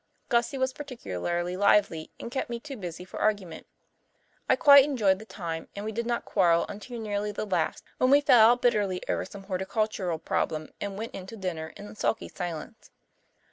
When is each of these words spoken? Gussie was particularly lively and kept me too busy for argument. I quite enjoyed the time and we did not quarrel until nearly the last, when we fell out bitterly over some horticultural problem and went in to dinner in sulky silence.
Gussie 0.29 0.57
was 0.57 0.73
particularly 0.73 1.55
lively 1.55 2.09
and 2.19 2.31
kept 2.31 2.49
me 2.49 2.59
too 2.59 2.75
busy 2.75 3.05
for 3.05 3.19
argument. 3.19 3.67
I 4.49 4.55
quite 4.55 4.83
enjoyed 4.83 5.19
the 5.19 5.25
time 5.27 5.67
and 5.75 5.85
we 5.85 5.91
did 5.91 6.07
not 6.07 6.25
quarrel 6.25 6.65
until 6.67 6.99
nearly 6.99 7.31
the 7.31 7.45
last, 7.45 7.83
when 7.99 8.09
we 8.09 8.19
fell 8.19 8.39
out 8.53 8.63
bitterly 8.63 9.03
over 9.07 9.25
some 9.25 9.43
horticultural 9.43 10.17
problem 10.17 10.69
and 10.81 10.97
went 10.97 11.13
in 11.13 11.27
to 11.27 11.37
dinner 11.37 11.67
in 11.77 11.93
sulky 11.93 12.29
silence. 12.29 12.89